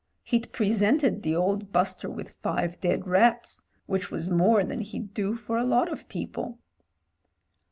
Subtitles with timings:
[0.23, 5.35] He'd presented the old buster with five dead rats, which was more than he'd do
[5.35, 6.57] for a lot of people.